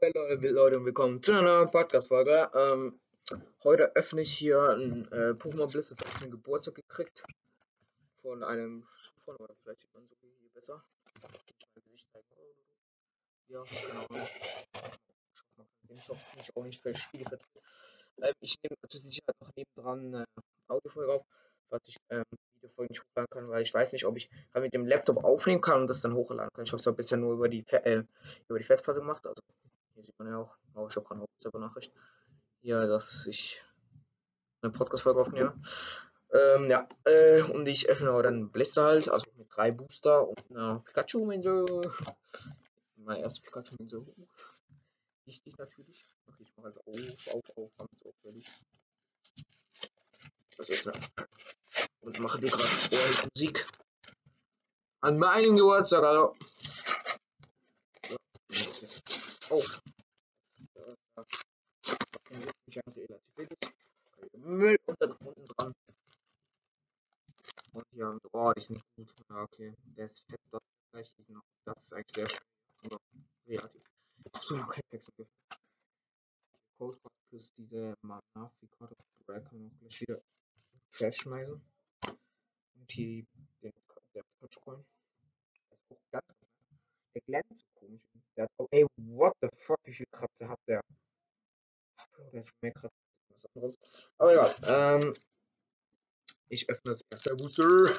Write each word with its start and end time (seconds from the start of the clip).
Leute 0.00 0.78
und 0.78 0.84
willkommen 0.84 1.20
zu 1.20 1.32
einer 1.32 1.42
neuen 1.42 1.70
Podcast-Folge. 1.72 2.48
Ähm, 2.54 3.00
heute 3.64 3.96
öffne 3.96 4.20
ich 4.20 4.32
hier 4.32 4.60
ein 4.60 5.10
äh, 5.10 5.32
Pokémon 5.32 5.66
Bliss, 5.66 5.88
das 5.88 5.98
habe 5.98 6.10
ich 6.14 6.22
einen 6.22 6.30
Geburtstag 6.30 6.76
gekriegt. 6.76 7.24
Von 8.22 8.44
einem 8.44 8.86
Schuhfreund, 8.86 9.40
oder 9.40 9.56
vielleicht 9.56 9.80
sieht 9.80 9.92
man 9.94 10.06
so 10.06 10.14
hier 10.20 10.50
besser. 10.54 10.84
Ja, 13.48 13.64
genau. 13.64 14.06
Ich 16.36 16.56
auch 16.56 16.64
nicht 16.64 16.86
ähm, 16.86 18.32
Ich 18.40 18.54
nehme 18.62 18.76
zur 18.88 19.00
Sicherheit 19.00 19.34
noch 19.40 19.50
nebendran 19.56 20.14
eine 20.14 20.24
Audiofolge 20.68 21.12
auf, 21.12 21.26
was 21.70 21.80
ich 21.86 21.96
ähm, 22.10 22.22
Videofolgen 22.54 22.92
nicht 22.92 23.02
hochladen 23.02 23.30
kann, 23.30 23.48
weil 23.48 23.62
ich 23.62 23.74
weiß 23.74 23.92
nicht, 23.92 24.04
ob 24.04 24.16
ich 24.16 24.30
mit 24.54 24.72
dem 24.72 24.86
Laptop 24.86 25.24
aufnehmen 25.24 25.60
kann 25.60 25.80
und 25.80 25.90
das 25.90 26.02
dann 26.02 26.14
hochladen 26.14 26.50
kann. 26.54 26.64
Ich 26.64 26.72
habe 26.72 26.80
es 26.80 26.96
bisher 26.96 27.18
nur 27.18 27.34
über 27.34 27.48
die, 27.48 27.64
äh, 27.72 28.04
über 28.48 28.58
die 28.60 28.64
Festplatte 28.64 29.00
gemacht, 29.00 29.26
also 29.26 29.42
hier 29.98 30.04
sieht 30.04 30.18
man 30.20 30.28
ja 30.28 30.38
auch, 30.38 30.56
oh, 30.74 30.86
ich 30.88 30.94
habe 30.94 31.06
gerade 31.06 31.20
eine 31.20 31.26
WhatsApp-Nachricht. 31.26 31.92
Ja, 32.62 32.86
dass 32.86 33.26
ich 33.26 33.60
eine 34.62 34.72
Podcast-Folge 34.72 35.20
aufnehme. 35.20 35.60
Ähm, 36.32 36.70
ja, 36.70 36.88
äh, 37.04 37.42
und 37.42 37.66
ich 37.66 37.88
öffne 37.88 38.12
auch 38.12 38.22
dann 38.22 38.52
Blister 38.52 38.84
halt, 38.84 39.08
also 39.08 39.26
mit 39.36 39.48
drei 39.50 39.72
Booster 39.72 40.28
und 40.28 40.50
einer 40.50 40.78
Pikachu-Minze. 40.80 41.64
Mein 42.96 43.20
erstes 43.20 43.42
Pikachu-Minze. 43.42 44.06
Wichtig 45.24 45.58
natürlich. 45.58 46.16
Okay, 46.26 46.44
ich 46.44 46.56
mache 46.56 46.68
es 46.68 46.78
auf, 46.78 47.34
auf, 47.34 47.56
auf, 47.56 47.76
ganz 47.76 47.90
auffällig. 48.04 48.46
Das 50.56 50.68
ist 50.68 50.84
ja. 50.84 50.92
Und 52.00 52.20
mache 52.20 52.38
dir 52.38 52.50
gerade 52.50 53.28
Musik. 53.34 53.66
An 55.00 55.18
meinem 55.18 55.56
Geburtstag, 55.56 56.04
also 56.04 56.34
auf. 59.50 59.82
Müll 64.34 64.78
und 64.86 65.00
dann 65.00 65.12
unten 65.12 65.46
dran. 65.48 65.74
Und 67.72 67.84
hier, 67.90 68.18
oh, 68.32 68.52
die 68.54 68.58
ist 68.58 68.70
nicht 68.70 68.86
gut. 68.96 69.12
Ja, 69.28 69.42
okay, 69.42 69.74
der 69.96 70.06
ist 70.06 70.24
fett, 70.28 70.40
das 70.50 70.62
ist 70.62 70.90
gleich 70.90 71.28
noch. 71.28 71.44
Das 71.64 71.82
ist 71.82 71.92
eigentlich 71.92 72.12
sehr 72.14 72.28
schön. 72.28 72.98
Relativ. 73.46 73.82
So 74.42 74.56
lange 74.56 74.72
kein 74.72 74.84
Wechsel 74.90 75.12
gibt. 75.16 75.30
Code 76.78 76.98
plus 77.28 77.52
diese 77.56 77.94
Mana-Karte 78.02 78.68
kann 78.68 78.88
man 78.88 78.90
auch 78.90 79.26
gleich 79.26 80.00
wieder 80.00 80.22
Trash 80.90 81.16
schmeißen. 81.18 81.60
Und 82.74 82.92
hier 82.92 83.26
den, 83.62 83.72
der 84.14 84.24
Touchcoin. 84.40 84.84
Das 85.70 85.78
ist 85.78 85.92
auch 85.92 86.10
ganz, 86.10 86.26
der 87.14 87.17
glänzt 87.28 87.58
so 87.58 87.66
komisch. 87.74 88.02
Der 88.36 88.44
hat, 88.44 88.50
ey, 88.70 88.86
what 88.96 89.34
the 89.40 89.48
fuck, 89.52 89.78
wie 89.84 89.94
viel 89.94 90.06
Kratzer 90.10 90.48
hat 90.48 90.60
der? 90.66 90.80
Bro, 92.12 92.30
der 92.30 92.40
hat 92.40 92.46
schon 92.46 92.58
mehr 92.62 92.72
Kratzer 92.72 92.94
was 93.28 93.46
anderes. 93.54 93.78
Aber 94.18 94.32
egal, 94.32 94.56
ähm, 94.64 95.16
ich 96.48 96.68
öffne 96.68 96.92
das 96.92 97.02
erste 97.10 97.36
Booster. 97.36 97.96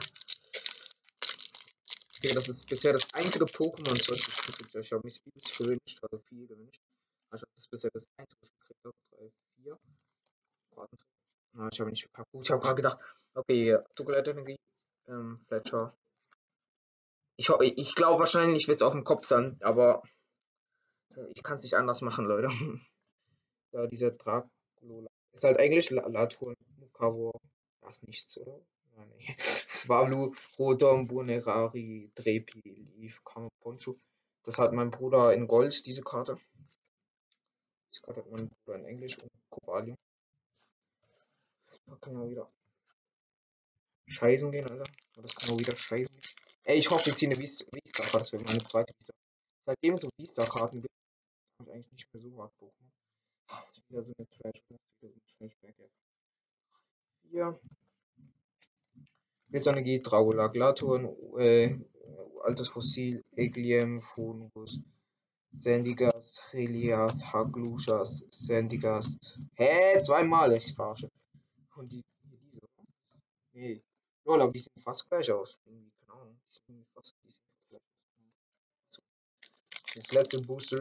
Okay, 2.18 2.34
das 2.34 2.50
ist 2.50 2.68
bisher 2.68 2.94
das 2.94 3.08
einzige 3.14 3.46
Pokémon, 3.46 3.94
das 3.94 4.10
ich 4.10 4.26
gekriegt 4.26 4.74
habe. 4.74 4.82
Ich 4.82 4.92
habe 4.92 5.04
mich 5.06 5.22
viel 5.22 5.42
gewünscht, 5.58 6.00
also 6.02 6.20
viel 6.20 6.48
gewünscht. 6.48 6.82
Also 7.30 7.46
das 7.56 7.68
bisher 7.68 7.92
das 7.92 8.06
einzige, 8.18 8.42
was 8.42 8.50
ich 8.50 8.60
gekriegt 8.60 8.84
habe. 8.84 8.96
3, 9.12 9.32
4. 9.64 9.80
Ich 11.72 11.80
habe 11.80 11.90
nicht 11.90 12.04
verkackt. 12.04 12.30
Ich 12.42 12.52
habe 12.52 12.62
gerade 12.62 12.76
gedacht, 12.76 13.00
okay, 13.34 13.78
Duckleitenergie, 13.96 14.60
ähm, 15.08 15.40
Fletcher, 15.48 15.98
ich, 17.40 17.78
ich 17.78 17.96
glaube 17.96 18.20
wahrscheinlich 18.20 18.68
wird 18.68 18.76
es 18.76 18.82
auf 18.82 18.92
dem 18.92 19.06
Kopf 19.06 19.24
sein, 19.24 19.58
aber 19.62 20.04
ich 21.34 21.42
kann 21.42 21.56
es 21.56 21.64
nicht 21.64 21.76
anders 21.76 22.02
machen, 22.02 22.26
Leute. 22.26 22.50
ja, 23.72 23.88
dieser 23.88 24.12
Dracula. 24.12 25.10
Ist 25.32 25.44
halt 25.44 25.58
Englisch, 25.58 25.90
Latour, 25.90 26.54
Mukaro. 26.78 27.32
Das 27.82 27.98
ist 27.98 28.08
nichts, 28.08 28.38
oder? 28.38 28.60
Ja, 28.98 29.06
nee. 29.06 29.36
Swablu, 29.38 30.34
Rodom, 30.58 31.08
Bunerari, 31.08 32.12
Drepi, 32.16 32.88
Leaf, 32.98 33.22
Poncho. 33.62 33.96
Das 34.44 34.58
hat 34.58 34.74
mein 34.74 34.92
Bruder 34.92 35.34
in 35.34 35.48
Gold, 35.48 35.86
diese 35.86 36.02
Karte. 36.02 36.38
Diese 37.92 38.02
Karte 38.02 38.20
hat 38.22 38.32
mein 38.32 38.50
Bruder 38.50 38.80
in 38.80 38.86
Englisch 38.86 39.18
und 39.18 39.32
Kobalium. 39.50 39.98
Das 41.68 41.80
kann 42.02 42.16
mal 42.16 42.30
wieder 42.30 42.52
scheißen 44.08 44.52
gehen, 44.52 44.70
Alter. 44.70 44.92
Das 45.16 45.36
kann 45.36 45.52
auch 45.52 45.60
wieder 45.60 45.76
scheißen 45.78 46.20
gehen. 46.20 46.49
Ey, 46.66 46.78
ich 46.80 46.90
hoffe, 46.90 47.08
wir 47.08 47.16
ziehen 47.16 47.32
eine 47.32 47.42
Vista-Karte. 47.42 48.20
Das 48.20 48.32
wäre 48.34 48.44
meine 48.44 48.60
zweite 48.60 48.94
Vista. 48.98 49.14
Seitdem 49.66 49.94
es 49.96 50.02
so 50.02 50.10
Vista-Karten 50.18 50.82
gibt, 50.82 50.94
habe 51.60 51.70
ich 51.70 51.76
eigentlich 51.76 51.92
nicht 51.92 52.14
mehr 52.14 52.22
so 52.22 52.42
hart 52.42 52.54
Pokémon. 52.60 52.90
Das 53.48 53.72
ist 53.72 53.90
wieder 53.90 54.04
so 54.04 54.14
eine 54.18 54.30
Trash. 54.30 54.62
Das 54.70 54.80
ist 54.80 55.02
wieder 55.02 55.14
so 55.14 55.20
eine 55.40 55.50
Trashback 55.50 55.76
jetzt. 55.80 56.00
Hier. 57.30 57.60
Messenergie, 59.48 60.00
Dracula, 60.00 60.48
Glaton, 60.48 61.16
äh, 61.40 61.76
altes 62.44 62.70
Fossil, 62.70 63.24
Egliem, 63.36 64.00
Phonus, 64.00 64.80
Sandygast, 65.52 66.44
Relief, 66.54 67.24
Haglushas, 67.34 68.24
Sandygast. 68.30 69.40
Hä? 69.56 70.02
Zweimal, 70.02 70.54
ich 70.54 70.74
verarsche. 70.76 71.10
Und 71.76 71.92
die, 71.92 72.04
diese, 72.24 72.60
Nee. 73.54 73.82
Lol, 74.26 74.42
aber 74.42 74.52
die 74.52 74.60
sehen 74.60 74.82
fast 74.84 75.10
gleich 75.10 75.32
aus. 75.32 75.58
Irgendwie 75.66 75.92
fast 76.94 77.16
Das 79.96 80.12
letzte 80.12 80.40
Booster. 80.42 80.80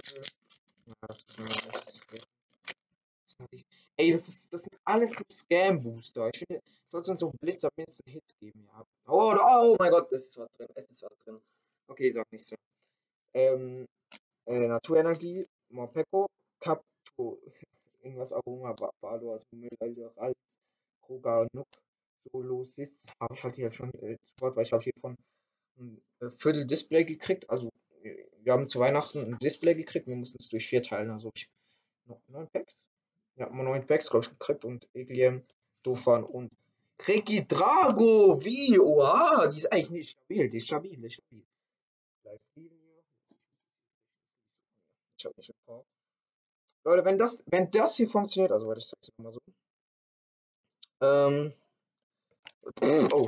Ey, 3.97 4.13
das, 4.13 4.29
ist, 4.29 4.53
das 4.53 4.63
sind 4.63 4.81
alles 4.85 5.15
nur 5.15 5.27
Scam-Booster. 5.31 6.31
Ich 6.33 6.39
finde, 6.39 6.63
sollte 6.89 7.11
uns 7.11 7.21
so 7.21 7.31
Blister 7.41 7.69
mindestens 7.77 8.07
einen 8.07 8.15
Hit 8.15 8.39
geben, 8.41 8.65
ja. 8.67 8.85
Oh, 9.07 9.35
oh 9.41 9.77
mein 9.79 9.91
Gott, 9.91 10.13
es 10.13 10.29
ist 10.29 10.39
was 10.39 10.51
drin. 10.53 10.69
Es 10.75 10.91
ist 10.91 11.03
was 11.03 11.17
drin. 11.19 11.41
Okay, 11.89 12.11
sag 12.11 12.31
nichts 12.33 12.49
drin. 12.49 12.59
Ähm, 13.35 13.87
äh, 14.47 14.69
Naturenergie, 14.69 15.47
Morpeko, 15.71 16.27
Capto, 16.61 17.39
irgendwas 18.03 18.33
Aroma, 18.33 18.75
Balor, 19.01 19.41
Tumel, 19.41 19.71
Rals, 20.17 20.37
Kroga, 21.03 21.47
Nook, 21.53 21.69
Solosis. 22.33 23.05
Habe 23.21 23.35
ich 23.35 23.45
halt 23.45 23.57
hier 23.57 23.73
schon 23.73 23.93
äh, 23.95 24.17
Wort, 24.41 24.57
weil 24.57 24.65
ich 24.65 24.73
habe 24.73 24.83
hier 24.83 24.93
von 25.01 25.17
ein 25.79 26.01
äh, 26.21 26.31
Viertel 26.31 26.67
Display 26.67 27.05
gekriegt. 27.05 27.49
Also 27.51 27.71
wir 28.43 28.53
haben 28.53 28.69
zu 28.69 28.81
Weihnachten 28.81 29.21
ein 29.21 29.39
Display 29.39 29.75
gekriegt. 29.75 30.07
Wir 30.07 30.17
mussten 30.17 30.39
es 30.41 30.49
durch 30.49 30.69
vier 30.69 30.83
teilen. 30.83 31.11
Also 31.11 31.31
ich 31.35 31.49
noch 32.07 32.21
neun 32.29 32.49
Packs. 32.49 32.87
Ja, 33.37 33.49
neun 33.51 33.87
Packs, 33.87 34.11
glaube 34.11 34.27
ich, 34.27 34.33
gekriegt. 34.33 34.65
Und 34.65 34.89
Egliem, 34.95 35.45
Dofan 35.83 36.25
und 36.25 36.51
Ricky 37.07 37.47
Drago. 37.47 38.43
Wie? 38.45 38.79
Oha, 38.79 39.47
die 39.49 39.59
ist 39.59 39.73
eigentlich 39.73 39.91
nicht 39.91 40.11
stabil. 40.11 40.49
Die 40.49 40.57
ist 40.57 40.67
stabil, 40.67 41.05
ist 41.05 41.15
stabil. 41.15 41.45
Ich 45.19 45.25
habe 45.25 45.35
nicht 45.37 45.51
ein 45.51 45.83
Leute, 46.85 47.05
wenn 47.05 47.19
das, 47.19 47.45
wenn 47.47 47.71
das 47.71 47.97
hier 47.97 48.09
funktioniert, 48.09 48.53
also 48.53 48.67
warte, 48.69 48.79
ich 48.81 48.87
sag's 48.87 49.11
mal 49.19 49.33
so. 49.33 49.41
Ähm, 51.01 51.53
oh 53.13 53.27